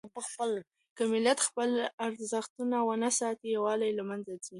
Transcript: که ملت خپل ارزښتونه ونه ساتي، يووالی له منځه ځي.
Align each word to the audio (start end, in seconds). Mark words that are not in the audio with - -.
که 0.95 1.03
ملت 1.11 1.39
خپل 1.47 1.69
ارزښتونه 2.05 2.77
ونه 2.87 3.09
ساتي، 3.19 3.47
يووالی 3.55 3.91
له 3.97 4.03
منځه 4.09 4.33
ځي. 4.43 4.49